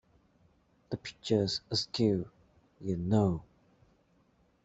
That 0.89 1.03
picture's 1.03 1.61
askew, 1.69 2.27
you 2.79 2.97
know. 2.97 3.43